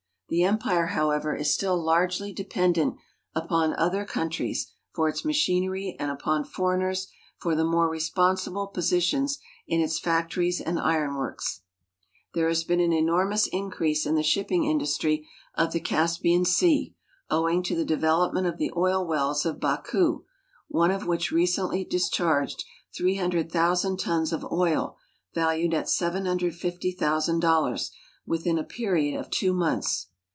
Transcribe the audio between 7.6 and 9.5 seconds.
more resi)onsible positions